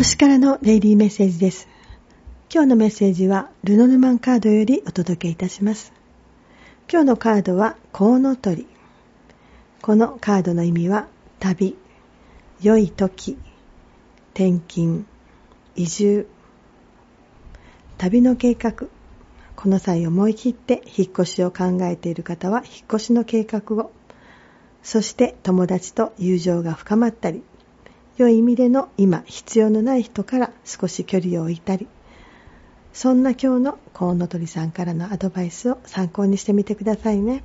[0.00, 1.68] 星からのデイリーメッセージです。
[2.50, 5.92] 今日のメッセージはルノルマンカードよりお届けいたします。
[6.90, 8.66] 今日のカードはコウノトリ。
[9.82, 11.06] このカードの意味は
[11.38, 11.76] 旅、
[12.62, 13.36] 良い時、
[14.32, 15.04] 転勤、
[15.76, 16.26] 移住、
[17.98, 18.86] 旅の計画。
[19.54, 23.92] この際思い切って引っ越しを考えている方は引っ越しの計画を。
[24.82, 27.42] そして友達と友情が深まったり、
[28.20, 31.88] 良い意味での今必要のない人から少し距離を置いたり
[32.92, 37.42] そんな今日のコウノトリさんからのアドバイスを参考にしてみてくださいね。